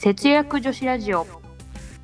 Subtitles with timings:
[0.00, 1.26] 節約女子ラジオ。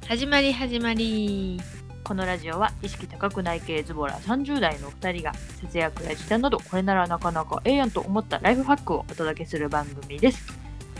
[0.06, 1.58] 始まり始まり。
[2.04, 10.46] このラジオは意識高くない系ズボラ30代の2人が節約や時短などこれならなかなかええやんと思ったライフハックをお届けする番組です。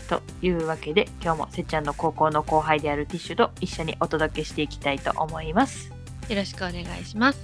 [0.09, 5.91] というわけで今日もせっちゃんの高校の後輩であるティッシュと一緒にお届けしていきたいと思います。
[6.29, 7.39] よろしくお願いします。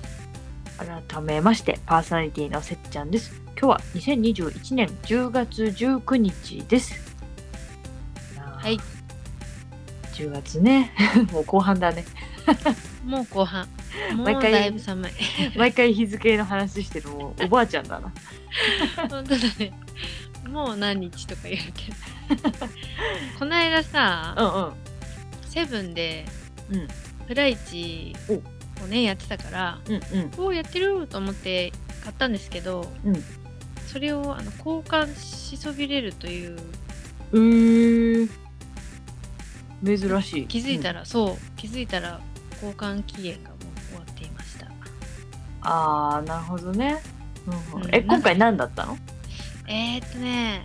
[0.80, 3.40] 改めましてパーソナリティのせっちゃんです。
[3.50, 6.96] 今日は2021年10月19日です。
[8.36, 8.80] はい
[10.14, 10.92] 10月ね。
[11.32, 12.06] もう後半だね。
[13.06, 13.68] もう後半。
[14.16, 15.12] もう毎回だいぶ寒い。
[15.58, 18.14] 毎回日付の話してるもうおばあちゃんだな。
[19.10, 19.74] 本当だね。
[20.48, 22.52] もう何日とか言うけど。
[23.40, 24.74] この間さうんうん。
[25.50, 26.26] セブンで
[26.72, 26.88] うん。
[27.28, 28.16] プライチ
[28.84, 30.32] をねやってたからうんうん。
[30.38, 31.72] おおやってると思って
[32.04, 33.24] 買ったんですけど、うん。
[33.88, 36.58] それをあの交換しそびれるという
[39.86, 40.48] 珍しい。
[40.48, 41.38] 気づいたら、そう。
[41.58, 42.20] 気づいたら
[42.54, 43.60] 交換期限がもう
[43.90, 44.68] 終わっていました。
[45.62, 47.02] ああなるほどね、
[47.46, 47.86] うんうん。
[47.86, 47.96] うん。
[47.96, 48.98] え今回何だったの？
[49.68, 50.64] えー、っとね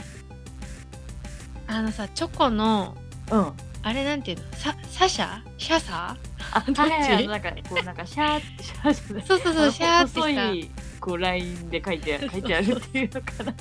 [1.67, 2.97] あのさチョコの
[3.31, 3.53] うん。
[3.83, 4.45] あれなんていうの？
[4.57, 5.41] さサシャ？
[5.57, 6.17] シャサ？
[6.53, 6.79] あ どっち？
[6.81, 13.55] はいはいなんかこうなんかシャーシャーじゃないそうそうそうシャーって細いこうラインで書いて書いてあるっていうのかな。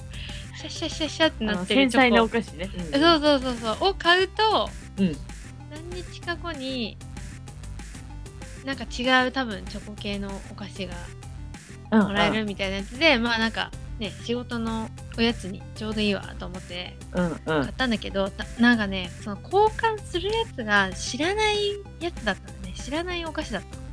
[0.57, 2.03] シャシャシャシャってあなってるチョコ。
[2.03, 2.99] 細なお菓子ね、うん。
[2.99, 3.89] そうそうそうそう。
[3.89, 5.17] を買うとうん
[5.91, 6.97] 何日か後に
[8.65, 10.93] なんか違う多分チョコ系のお菓子が
[11.91, 17.37] うんもらえるみたいなやつで、まあなんかね仕事のおやつにちょうどいいわと思ってうんうん。
[17.45, 22.73] 買ったんだけど、ななんかねその交換するやつが知らないやつだったのね。
[22.75, 23.83] 知らないお菓子だったの。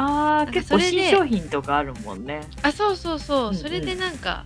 [0.00, 2.40] ああなんか結構新商品とかあるもんね。
[2.62, 3.54] あそうそうそう、うんうん。
[3.56, 4.44] それでなんか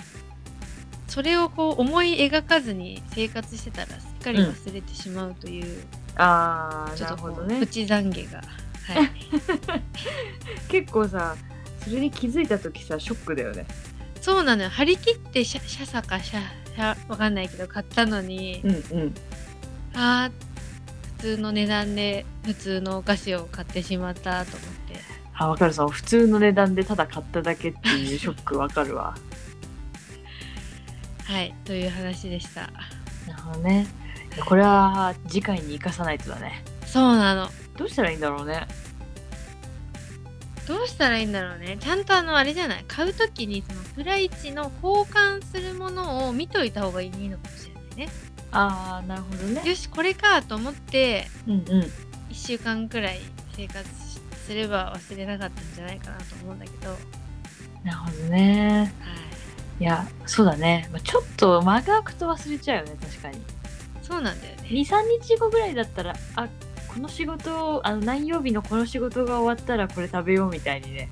[1.07, 5.85] それをこう思い描かずに生活してたらすっかり忘れてしまうという、
[6.17, 7.61] ああちょっとこう、なるほどね。
[7.61, 8.39] プチ懺悔が。
[8.39, 8.43] は
[9.05, 9.11] い。
[10.69, 11.37] 結構さ
[11.83, 13.67] それに気づいた時さショックだよね。
[14.21, 14.71] そうなのよ。
[14.71, 16.41] 張り切ってシャシャサかシャ
[16.75, 18.75] シャわかんないけど買ったのに、うんう
[19.05, 19.15] ん。
[19.95, 20.33] あー
[21.19, 25.01] 普通の値段で普通のお菓子を買ってしまったと思って。
[25.35, 29.15] あ分かるさ普通の値段でただ買っただけっていうショックわかるわ。
[31.25, 32.71] はいという話でした。
[33.27, 33.87] なるほどね
[34.47, 36.65] これは次回に生かさないとだね。
[36.87, 37.49] そうなの。
[37.77, 38.67] どうしたらいいんだろうね。
[40.67, 41.77] どうしたらいいんだろうね。
[41.81, 42.85] ちゃんとあのあれじゃない？
[42.87, 48.09] 買う時にそのプライチの交換するものを見といた方がいいのかもしれないね。
[48.53, 49.69] ああなるほどね。
[49.69, 51.63] よしこれかと思ってうんうん。
[51.63, 51.91] 1
[52.35, 53.21] 週間くらい
[53.55, 53.79] 生活
[54.09, 56.97] しすれば忘れなかったんじゃないかなと思うんだけど、は
[57.85, 58.93] い、なるほどね。
[59.81, 63.41] いやそうだね、まあ、ちょっと間が空くと忘れちゃうよね確かに
[64.03, 64.69] そうなんだよね。
[64.71, 66.49] 23日後ぐらいだったらあ
[66.89, 71.11] この仕事あの何曜日のこの仕事が終わったらこれ食べようみたいにね。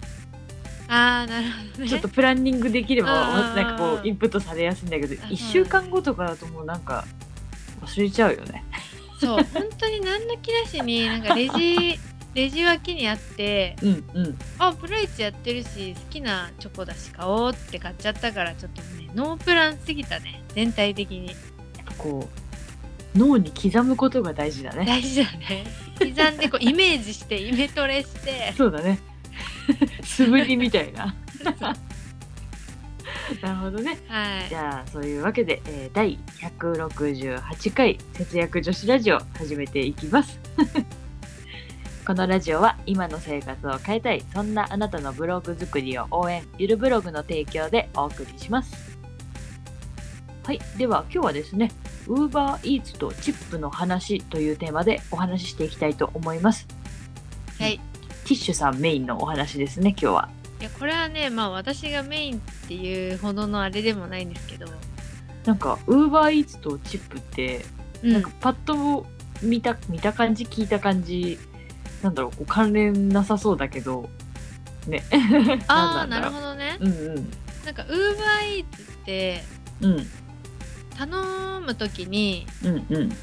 [0.88, 1.88] ああなるほどね。
[1.88, 3.10] ちょっとプランニングできれば
[3.54, 7.04] なんかこうインプットされやすいんだけどあ1週間後とかだともうなんか
[7.82, 8.64] 忘れちゃうよね。
[9.18, 9.44] そう。
[9.44, 11.98] 本当に何の気なしになんかレジ
[12.34, 14.38] レジ脇にあってうんうん。
[14.58, 20.42] あプライチやってるし好きなチョコだし買おうって買っちゃったからちょっとねノープランすぎたね。
[20.54, 21.34] 全体的に。
[21.96, 22.39] こう
[23.14, 24.84] 脳に刻むことが大事だね。
[24.86, 25.64] 大事だね。
[25.98, 28.52] 刻んでこう イメージしてイメトレして。
[28.56, 28.98] そうだね。
[30.04, 31.14] 素振りみたいな。
[33.42, 33.98] なるほどね。
[34.08, 34.48] はい。
[34.48, 40.38] じゃあそういうわけで、えー第168回節約女子ラジオ始めていきます。
[42.06, 44.24] このラジオは今の生活を変えたい。
[44.32, 48.98] そんなあなたのブログ作りを応援ゆるブログの提供でお送りします。
[50.44, 50.60] はい。
[50.76, 51.70] では今日はですね
[52.06, 56.66] UberEats とチップの話というテーマでお話ししていきたいと思います。
[57.58, 57.78] はい。
[58.24, 60.28] ティッシュさんメインのお話ですね今日は。
[60.60, 64.66] いやこれはねまあ私がメインっていうほどのあれでもないんですけど、
[65.44, 67.64] なんか UberEats とチップって
[68.02, 68.12] うん。
[68.12, 69.06] なんかパッと
[69.42, 71.38] 見た見た感じ聞いた感じ
[72.02, 74.08] なんだろうこう関連なさそうだけど
[74.86, 75.02] ね。
[75.68, 76.76] ああ なるほどね。
[76.80, 77.30] うんうん。
[77.64, 79.42] なんかウーバーイーツって
[79.82, 80.06] うん
[81.06, 83.16] 頼む時にうんうん。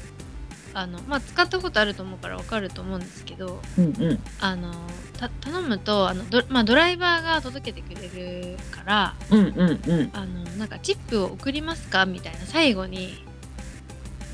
[0.74, 4.18] あのまあ使ったことあると思うからわかると思うんですけどうんうん。
[4.40, 4.72] あの
[5.16, 10.10] た頼むとあのド,、まあ、ドライバーが届けてくれるからうんうんうん。
[10.12, 12.04] あのなんかチップを送りますか？
[12.06, 13.24] みたいな最後に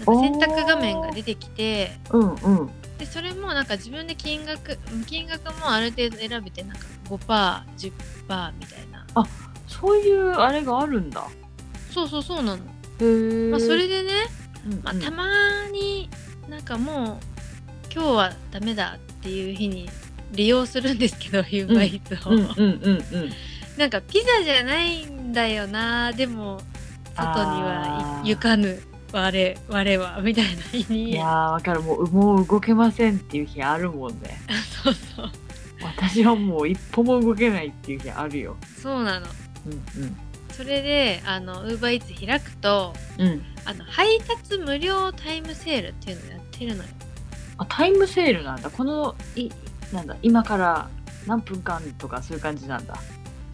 [0.07, 2.71] なんか選択画面が出てきてうんうん。
[2.99, 9.07] でそれもなんか自分で金額金額もある程度選べてなんか 5%10% みたいな。
[9.67, 11.27] そういうあれがあるんだ。
[11.91, 12.63] そうそうそうなの、
[13.51, 14.13] まあ、それでね、
[14.67, 14.81] うんうん。
[14.83, 15.27] まあ、たま
[15.73, 16.09] に
[16.49, 17.21] なんかも
[17.93, 19.89] 今日はダメだっていう日に
[20.33, 23.31] 利用するんですけど u ーバーイーツを、うんうんうんうん
[23.77, 26.61] なんかピザじゃないんだよなでも
[27.17, 28.81] 外には行かぬ。
[29.13, 31.83] 我我はみたいな日いにやーわかる。
[31.83, 34.41] もうもう動けませんっていう日あるもんね。
[34.83, 35.31] そうそう。
[35.83, 38.57] 私はもう一歩も動けないっていう日あるよ。
[38.81, 39.27] そうなの。
[39.67, 40.17] うん
[40.57, 43.27] それであのウーバーイーツ開くとうん。
[43.27, 46.89] うんあの配達無料タイムセールっていうのをやってるのよ。
[47.57, 48.71] あタイムセールなんだ。
[48.71, 49.49] このい
[49.93, 50.89] なんだ今から
[51.27, 52.95] 何分間とかそういう感じなんだ。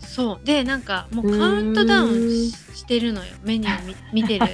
[0.00, 0.44] そう。
[0.44, 3.32] でなんかもうカウントダウンししてるのよ。
[3.44, 4.47] メニューみ 見てる。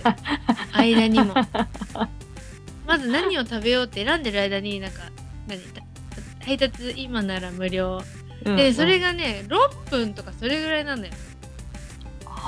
[0.72, 1.34] 間にも。
[2.86, 5.02] まず何を食べようって選んでる間になんか
[5.48, 5.60] 何？
[5.60, 5.82] た
[6.44, 8.02] 配達今なら無料。
[8.44, 11.10] でそれががね6分とかそれぐらいなのよ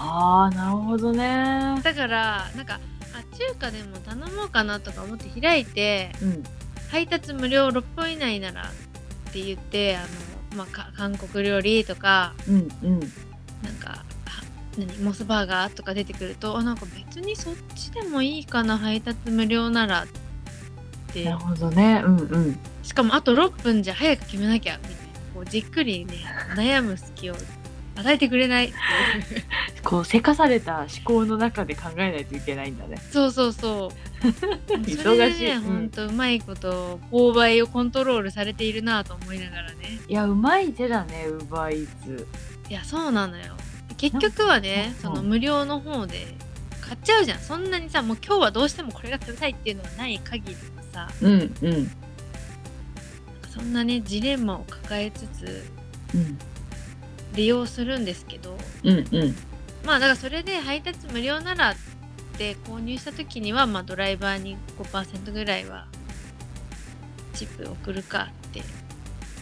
[0.00, 1.80] ああなるほどね。
[1.82, 2.80] だからなんか
[3.14, 6.42] あ中華でも頼もうかなとか思って開いてうん。
[6.90, 10.06] 配達無料6分以内ならって言ってあの、
[10.56, 13.00] まあ、か韓国料理とかうんうん。
[13.00, 14.04] なんかは
[14.78, 20.06] 何モスバーガーとか出てくるとあなんか別にそっちでもいいかな配達無料ならっ
[21.12, 21.24] て。
[21.24, 22.02] なるほどね。
[22.04, 22.58] うんうん。
[22.82, 24.98] しかもあと6分じゃ早く決めなきゃみたいな
[25.34, 26.14] こうじっくりね
[26.56, 27.34] 悩む隙を
[27.96, 29.42] 与えてくれないっていう
[29.84, 32.96] こうせかされた思考の中で考えないといけないんだね。
[33.10, 33.92] そうそうそ
[34.22, 34.26] う。
[34.26, 35.62] 忙しいそれでねうん。
[35.62, 40.00] ほんとうまいこと購買をコントロールされているなと思いながらね。
[40.08, 42.26] いやうまい手だねウーバーイーツ。
[42.68, 43.54] いやそうなのよ。
[43.96, 45.02] 結局はねうん。
[45.02, 46.34] その無料の方で
[46.80, 47.38] 買っちゃうじゃん。
[47.38, 51.08] そんなにさもう今日はどうしてもこれが食べたいっていうのがない限りはさ。
[51.22, 51.90] うんうん。
[53.48, 55.64] そんなねジレンマを抱えつつ
[56.14, 56.38] うん。
[57.34, 58.58] 利用するんですけど。
[58.82, 59.36] うんうん
[59.88, 61.74] まあだからそれで配達無料ならっ
[62.36, 65.86] て購入した時にはまあドライバーに5%ぐらいは
[67.32, 68.62] チップ送るかって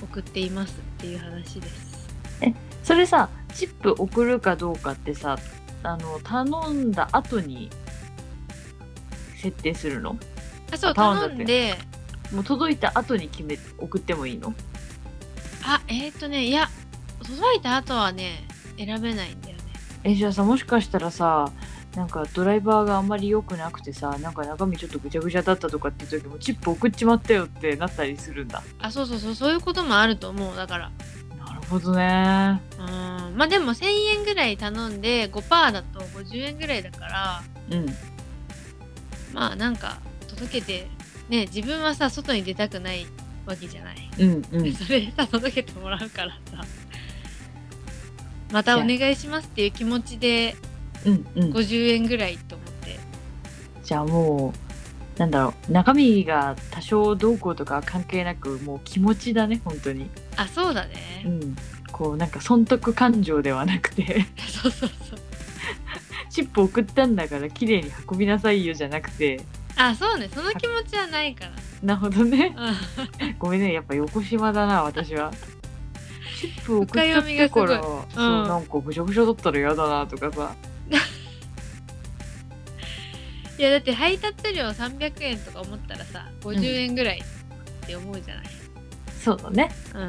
[0.00, 2.08] 送っていますっていう話です。
[2.84, 5.37] それさチップ送るかどうかってさ
[5.82, 7.69] あの頼んだ後に
[9.37, 10.16] 設定するの？
[10.72, 11.75] あそうあ頼んで
[12.32, 14.54] もう届いた後に決め送ってもいいの？
[15.64, 16.69] あえっ、ー、とねいや
[17.25, 18.46] 届いた後はね
[18.78, 19.40] 選べないん
[20.04, 21.50] えじゃあさもしかしたらさ
[21.96, 28.62] なんかドライバーがあんまり良くなくてさなんか中身ちょっとぐちゃぐちゃだったとかって時もチップ送っちまったよってなったりするんだ。
[28.78, 30.90] あそうそうそうそういうこともあると思うだから。
[31.38, 32.60] なるほどね。
[32.78, 33.37] うん。
[33.37, 33.87] まあでも1000
[34.19, 37.43] 円ぐらい頼んで5%だと50円ぐらいだから。
[37.70, 37.87] うん。
[39.32, 39.98] まあなんか
[40.28, 40.90] 届けて
[41.31, 43.06] ね自分はさ外に出たくない
[43.46, 44.10] わけじゃない。
[44.19, 44.72] うんうん。
[44.76, 46.62] それでさ届けてもらうからさ
[48.52, 50.56] またお願いしますっていう気持ちで
[51.04, 51.52] うんうん。
[51.52, 52.98] 50円ぐらいと思って。
[53.84, 54.52] じゃあも
[55.16, 60.10] うなんだろう中身が多少どうこうとか関係なくもう気持ちだね本当に。
[60.37, 61.56] あそうだうねん。
[61.93, 64.26] こうなんか損得感情ではなくて。
[64.48, 65.19] そうそうそう。
[66.28, 69.40] チップ送ったんだから綺麗に運びなさいよじゃなくて。
[69.76, 70.28] あそうね。
[70.32, 71.52] その気持ちはないから。
[71.82, 72.54] なるほどね。
[72.56, 73.37] うん。
[73.38, 73.72] ごめんね。
[73.72, 75.31] やっぱ横島だな私は
[76.37, 80.55] チップ送っちゃってから、深そうなんかぐしゃぐしゃだったら嫌だなとかさ。
[83.58, 87.25] いやだって配達料300円とか思ったらさ50円ぐらいっ
[87.87, 88.44] て思うじゃない、
[89.19, 89.75] そうだね。
[89.94, 90.03] うん、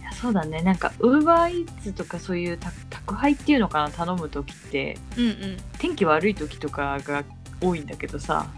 [0.00, 0.60] いやそうだね。
[0.62, 4.98] なんかウーバーイーツとかそういう宅宅配っていうのかな頼む時って。
[5.16, 5.56] うんうん。
[5.78, 7.22] 天気悪い時とかが
[7.60, 8.48] 多いんだけどさ。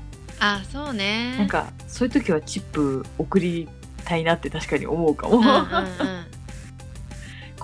[0.40, 1.36] あそうね。
[1.36, 3.68] なんかそういう時はチップ送り
[4.02, 6.31] たいなって確かに思うかも、うんうんうん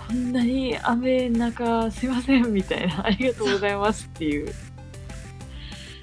[0.08, 4.54] こんなに雨の中すいませんみたいなありがとうございますっていう。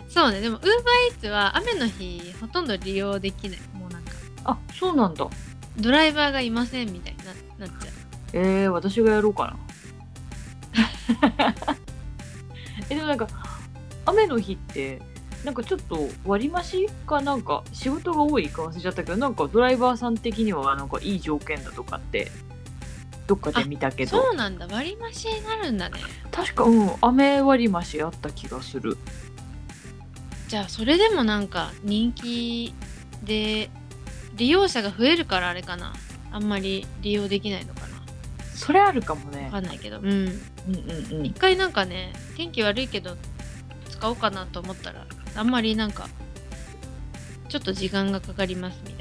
[0.08, 0.72] そうねでもウーバー
[1.12, 3.60] イーツは雨の日ほとんど利用できない。
[3.74, 4.12] もうなんか。
[4.44, 5.28] あそうなんだ。
[5.78, 7.18] ドライバーがいませんみたいに
[7.58, 7.94] ななっちゃう。
[8.34, 9.58] えー、私がやろうかな。
[12.90, 13.28] えでもなんか
[14.06, 15.02] 雨の日って
[15.44, 22.32] なんかちょっと割増かなんか仕事が多いか忘れちゃったけどなんかドライバーさん的にはなんかいい条件だとかって
[23.28, 24.12] どっかで見たけど。
[24.12, 24.68] そうなんだ。
[24.68, 26.00] 割増になるんだね。
[26.32, 26.92] 確かうん。
[27.02, 28.98] 雨割増あった気がする。
[30.48, 32.74] じゃあそれでもなんか人気
[33.24, 33.70] で
[34.36, 35.94] 利用者が増えるからあれかな。
[36.32, 37.88] あんまり利用できないのかな。
[38.54, 39.46] それあるかもね。
[39.46, 40.00] わかんないけど。
[40.00, 40.06] うん。
[40.08, 41.26] うんうんうん。
[41.26, 43.18] 一回なんかね天気悪いけど
[43.90, 45.06] 使おうかなと思ったら
[45.36, 46.08] あんまりなんか
[47.50, 48.94] ちょっと時間がかかりますみ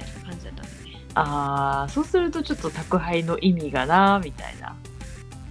[1.15, 4.75] あーそうするとちょっと宅配の意味がなみたいな。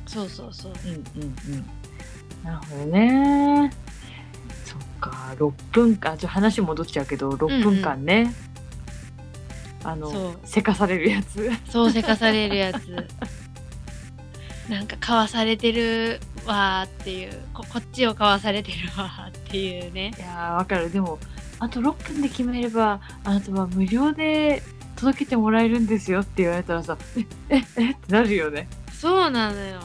[0.06, 0.74] そうそうそう。
[0.86, 1.66] うんうんうん。
[2.44, 3.72] なるほどね。
[4.66, 6.18] そっか6分間。
[6.18, 8.34] ちょっと話戻っちゃうけど6分間ね、
[9.84, 10.40] あのそう。
[10.44, 11.50] せかされるやつ。
[11.70, 13.08] そうせかされるやつ。
[14.70, 17.32] なんかかわされてるわーっていう。
[17.54, 20.14] ここっちをかわされてるわーっていうね。
[20.18, 20.92] いやーわかる。
[20.92, 21.20] でも
[21.60, 24.62] あと6分で決めればあなたは無料で
[25.04, 26.98] 届けてもらえるんですよって言われたらさ
[27.50, 27.92] えええ？
[27.92, 28.70] ってなるよね。
[28.94, 29.82] そうなのよ。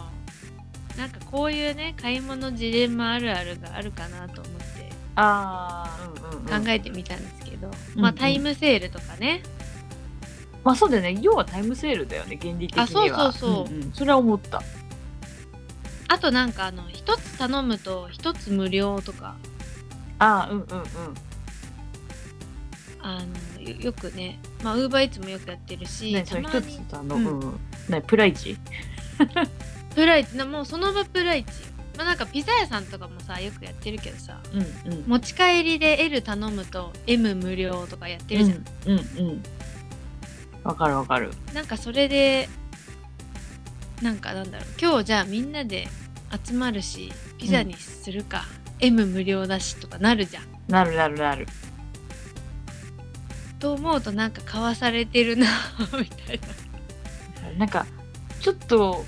[0.97, 4.89] なんかこういうね買い物ジレンマあるあるがあるかなと思って。
[5.17, 9.43] ああうんうん、うん、考えてみたんですけど、うんまあタイムセールとかね、
[10.63, 11.19] まあそうだよね。
[11.21, 12.85] 要はタイムセールだよね原理的には。
[12.85, 13.75] あそうそうそう。
[13.75, 13.93] んん。
[13.93, 14.63] それは思った。
[16.07, 19.35] あとなんかあの一つ頼むと一つ無料とか。
[20.21, 20.87] ああうんうんうん。
[23.01, 23.23] あ
[23.57, 27.61] のよよくねまあウーバーイーツもよくやってるし、ねそれ一つあの、ううんん。
[27.89, 28.57] ねプライチ？
[29.95, 31.51] プライチなもうその場プライチ。
[31.97, 34.57] まあなんかピザ屋さんとかもさよくやってるけどさう
[34.91, 35.05] んうん。
[35.09, 39.43] 持ち帰りで L 頼むと M 無料とかやってるじゃん、うんうんうん
[40.65, 41.31] わかるわかる。
[41.55, 42.49] なんかそれで
[44.03, 44.69] なんかなんだろう。
[44.81, 45.89] 今日じゃあみんなで
[46.47, 48.45] 集まるしピザにするか、
[48.81, 50.45] M 無料だしとかなるじゃん。
[50.69, 51.47] なるなるなる
[53.59, 55.47] と思うとなんか買わされてるな
[55.99, 57.59] みたいな。
[57.59, 57.87] なんか
[58.41, 59.05] ちょっと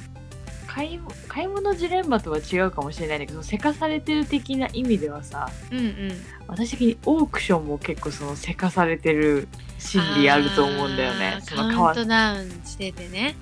[0.67, 6.13] 買い買い物ジレンマとは違うかもしれないんだけどせかされてる的な意味ではさうんうん。
[6.47, 11.39] 私的にオークションも結構そのせかされてる心理あると思うんだよね。
[11.43, 13.37] そのカウントダウンしててね。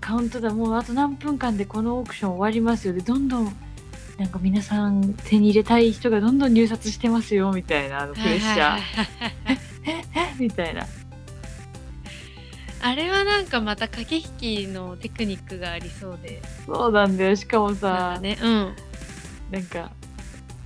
[0.00, 3.56] カウントだもうあと何分間でこのオークション終わりますよでどんどん
[4.18, 8.78] なんか皆さん手に入れたい人がどんどん入札してますよみたいなあのプレッシャー、
[9.86, 10.86] え えみたいな。
[12.82, 16.42] あれはなんかまた駆け引きのテクニックがありそうで。
[16.66, 17.36] そうなんだよ。
[17.36, 18.76] しかもなんさかねうん。
[19.50, 19.90] なんか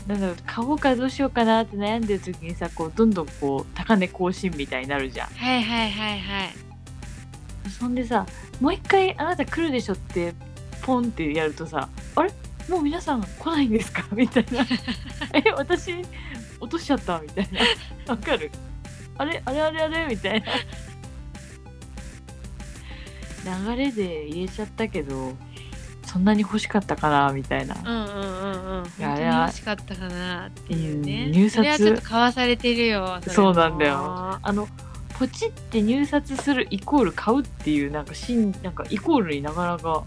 [0.06, 5.28] なんだろう買おうかどうしようかなって悩んでる時にさこうどんどんこう高値更新みたいになるじゃん。
[5.28, 6.50] はいはいはいはい。
[7.78, 8.26] そんでさ
[8.60, 10.34] もう一回あなた来るでしょって
[10.82, 12.32] ポンってやるとさあれ？
[12.68, 14.04] もう皆さん来ないんですか？
[14.12, 14.66] みたいな。
[15.34, 15.92] え私
[16.58, 17.20] 落としちゃった？
[17.20, 18.12] みたいな。
[18.12, 18.50] わかる？
[19.20, 20.42] あれあれあれあれみたい
[23.44, 23.66] な。
[23.66, 25.34] 流れで入れちゃったけど
[26.06, 27.74] そんなに欲しかったかなみたいな。
[27.74, 28.84] うんうんうんうん。
[28.84, 31.24] 本当に欲しかったかなっていうね。
[31.26, 33.32] うん入札それはちょっと買わされてるよれも。
[33.32, 34.38] そうなんだよ。
[34.42, 34.66] あの
[35.18, 40.04] ポチって入札するイコール買うっていうなんかしんなんかイコールになかなか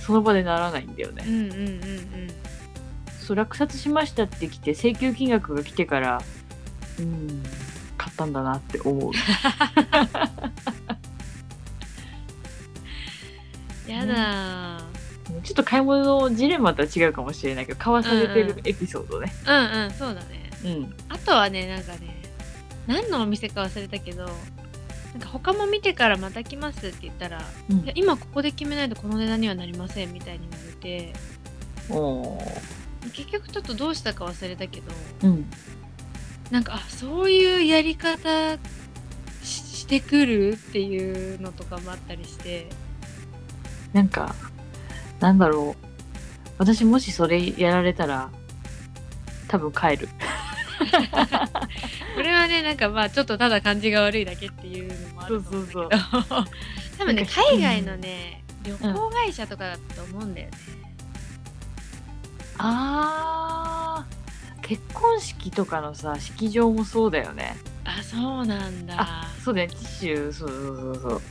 [0.00, 1.24] その場でならないんだよね。
[1.26, 1.30] う。
[1.30, 1.80] んうんうんうん。
[3.20, 6.20] そう落札しましたって来て請求金額が来てから
[6.98, 7.42] うん。
[7.44, 7.61] 買
[8.12, 9.12] ったんだなって思う。
[13.90, 14.82] やだー。
[15.42, 19.32] ちょっと買い物のジレンマとは違うかもしれないけど買わされてるエピソードね。
[19.46, 19.54] うん
[19.84, 19.90] うん。
[19.92, 20.50] そうだね。
[20.64, 20.94] うん。
[21.08, 22.22] あとはねなんかね
[22.86, 24.34] 何のお店か忘れたけどなん
[25.20, 27.78] か他も見てからまた来ますって言ったら、うん。
[27.80, 31.12] いや今ここで決めないとこの値段にはなりませんみたいに言われて
[33.12, 34.92] 結局ちょっとどうしたか忘れたけど
[35.24, 35.50] うん
[36.52, 38.58] なんかあそういうやり方
[39.42, 42.68] ししてくるっていうのとかもあったりして。
[43.92, 44.34] なんか
[45.18, 45.86] なんだろう。
[46.58, 48.30] 私もしそれやられたら
[49.48, 50.08] 多分帰る。
[52.14, 55.88] これはねなんかまあちょっとただ感じが悪いだけっていうのもあると思うんだけど。
[56.98, 60.52] 多分ね海外のね旅行会社とかだと思うんだよね、
[62.58, 63.81] あー
[64.72, 67.56] 結婚式とかのさ式場もそうだよね。
[67.84, 68.94] あそうなんだ。
[68.98, 69.68] あそうだよ。
[69.68, 71.22] ねティッシュそうそうそうそう。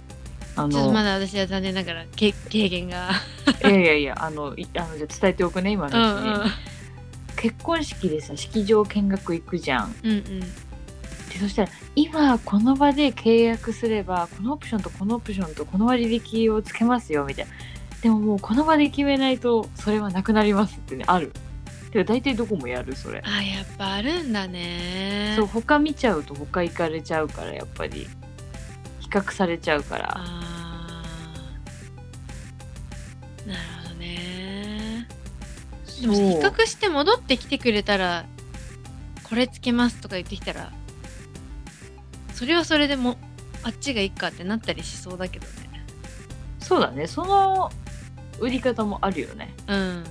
[0.55, 3.09] あちょっとのまだ私は残念ながらけ経験が。
[3.65, 6.51] いやいやいやあのいあのじゃあ伝えておくね今うのうちに、んうん。
[7.35, 9.95] 結婚式でさ式場見学行くじゃん。
[10.03, 10.39] うんうん。
[10.39, 10.47] で
[11.39, 17.51] そしたら今この場で契約すればこのオプションとこのオプションとこの割引をつけますよみたいな。
[18.03, 21.33] でももうこの場で決めないとそれはなくなりますってねある
[21.91, 25.33] で大体どこもやるそれ、あやっぱあるんだね。
[25.37, 28.07] そう他見ちゃうと他行かれちゃうからやっぱり。
[28.99, 30.13] 比較されちゃうから。
[30.15, 33.47] あー。
[33.49, 35.05] なるほどね。
[35.99, 38.25] でも比較して戻ってきてくれたら
[39.23, 40.71] これつけますとか言ってきたら
[42.33, 43.17] それはそれでも
[43.63, 45.51] あっちがいいかってなったりしそうだけどね。
[46.59, 47.05] そうだね。
[47.05, 47.69] その
[48.39, 49.53] 売り方もあるよね。
[49.67, 50.03] うん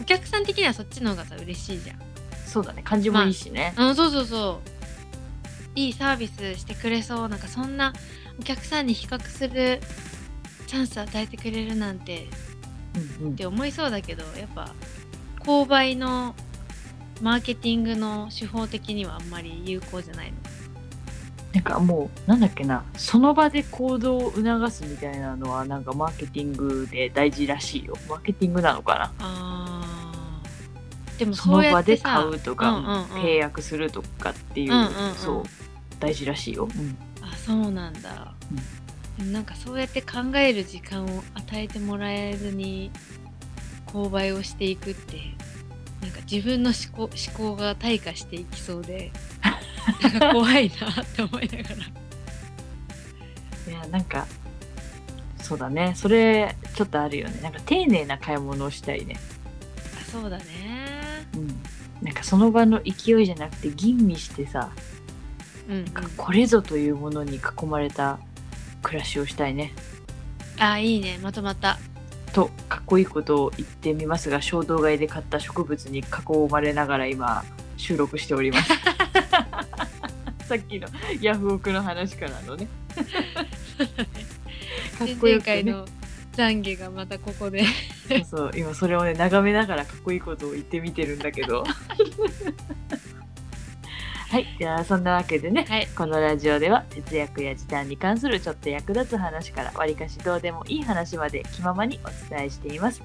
[0.00, 1.98] お客さん的にはそっちの方がさ嬉しいじゃん。
[2.46, 4.70] そうだね感じもいいしね、うんそうそうそう。
[5.74, 7.28] いいサービスしてくれそう。
[7.28, 7.92] なんかそんな
[8.38, 9.80] お客さんに比較する
[10.66, 12.28] チャンス与えてくれるなんて
[13.20, 13.32] うんうん。
[13.32, 14.72] って思いそうだけどやっぱ
[15.40, 16.34] 購買の
[17.20, 20.36] マーケティングの手法的にはあんまり有効じゃないの？
[21.54, 22.84] なんかもうなんだっけな。
[22.96, 27.94] その場で行動を促すみたいなのはなんかマーケティングで大事らしいよ。
[28.08, 29.73] マーケティングなのかな
[31.18, 33.04] でもその場で買うとか、うんうんうん。
[33.22, 35.14] 契約するとかっていう,、うんうんうん。
[35.14, 35.42] そう
[36.00, 36.96] 大事らしいよ、うん。
[37.22, 38.34] あそうなんだ、
[39.18, 42.90] でもなんかそうやって考える時間を与えてもらえずに
[43.86, 45.20] 購買をしていくって
[46.02, 49.12] なんか自分の思考思考が退化していきそうで
[50.02, 51.76] なんか怖いなって思いながら。
[53.66, 54.26] いやなんか
[55.40, 55.92] そうだね。
[55.94, 57.40] それちょっとあるよね。
[57.42, 59.16] なんか丁寧な買い物をしたいね。
[60.00, 60.44] あそうだね。
[60.78, 60.83] うん
[62.04, 64.70] なんかその場の勢いじゃなくて吟味してさ
[65.68, 65.84] うん、
[66.16, 68.18] これぞというものに囲まれた
[68.82, 69.72] 暮らしをしたいね。
[70.58, 71.18] あいいね。
[71.22, 71.78] まとまった。
[72.32, 76.04] とかっこいいことを言ってみますが衝動買いで買った植物に囲
[76.50, 77.44] まれながら今
[77.76, 78.68] 収録しております。
[80.46, 80.88] さっきの
[81.22, 82.68] ヤフオクの話からのね。
[84.98, 85.74] かっ前こよくね
[86.36, 87.64] 懺悔がまたここで。
[88.08, 91.64] そうそう今それをね眺めながらかっこいいことを言ってみてるんだけど。
[94.30, 95.86] はいじゃあそんなわけでねはい。
[95.96, 103.02] このラジオでは節約や時短に関するちょっと役立つ話からわりかしどうでもいい話まで気ままにお伝えしています。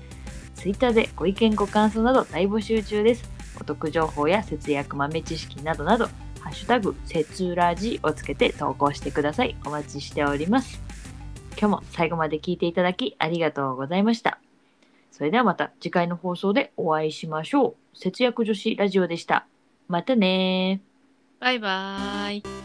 [0.55, 3.29] ツイッターでご意見ご感想など大募集中です。
[3.62, 6.07] お得情報や節約豆知識などなど
[6.39, 9.55] ハッシュタグ節ラジをつけて投稿してください。
[9.65, 10.81] お待ちしております
[11.58, 14.39] 今日も最後まで聞いていただきありがとうございました。
[15.12, 17.98] それではまた次回の放送でお会いしましょう。
[17.98, 19.46] 節約女子ラジオでした。
[19.88, 21.41] またねー。
[21.41, 22.59] バイバーイ。